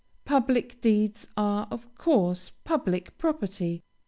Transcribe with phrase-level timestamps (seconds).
[0.25, 3.83] Public deeds are, of course, public property.